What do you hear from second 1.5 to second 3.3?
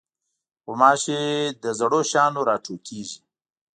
له زړو شیانو راټوکېږي.